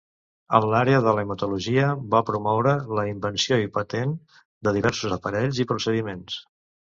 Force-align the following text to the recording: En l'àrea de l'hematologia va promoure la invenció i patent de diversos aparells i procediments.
En 0.59 0.63
l'àrea 0.69 1.01
de 1.07 1.11
l'hematologia 1.17 1.89
va 2.13 2.21
promoure 2.29 2.73
la 3.01 3.03
invenció 3.11 3.59
i 3.65 3.69
patent 3.77 4.17
de 4.69 4.75
diversos 4.79 5.15
aparells 5.19 5.61
i 5.67 5.69
procediments. 5.75 6.41